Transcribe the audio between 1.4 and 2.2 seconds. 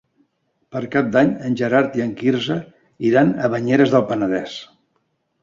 en Gerard i en